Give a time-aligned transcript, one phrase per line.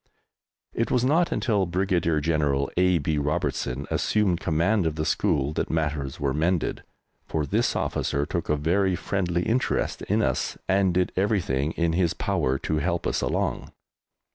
[0.73, 2.97] It was not until Brigadier General A.
[2.97, 3.19] B.
[3.19, 6.81] Robertson assumed command of the school that matters were mended,
[7.27, 12.15] for this officer took a very friendly interest in us and did everything in his
[12.15, 13.71] power to help us along.